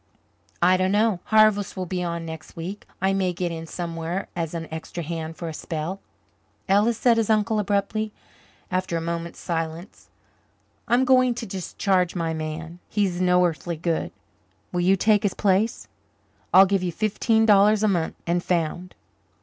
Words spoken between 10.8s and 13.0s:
"I'm going to discharge my man.